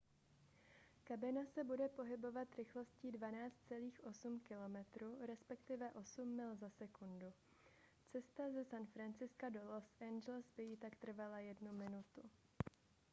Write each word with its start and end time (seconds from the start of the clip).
kabina 1.03 1.45
se 1.45 1.63
bude 1.63 1.89
pohybovat 1.89 2.55
rychlostí 2.55 3.11
12.8 3.11 4.39
km 4.43 5.05
respektive 5.25 5.91
8 5.91 6.27
mil 6.35 6.55
za 6.55 6.69
sekundu 6.69 7.33
cesta 8.11 8.51
ze 8.51 8.65
san 8.65 8.85
francisca 8.85 9.49
do 9.49 9.59
los 9.65 9.91
angeles 10.01 10.45
by 10.57 10.63
jí 10.63 10.77
tak 10.77 10.95
trvala 10.95 11.39
jednu 11.39 11.71
minutu 11.73 12.29